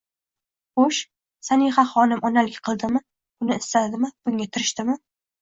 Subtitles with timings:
[0.79, 1.01] Xo'sh,
[1.49, 3.03] Sanihaxonim onalik qildimi,
[3.45, 4.99] buni istadimi, bunga tirishdimi?